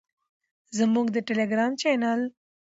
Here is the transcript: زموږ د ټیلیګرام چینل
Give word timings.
زموږ 0.77 1.07
د 1.11 1.17
ټیلیګرام 1.27 1.71
چینل 1.81 2.21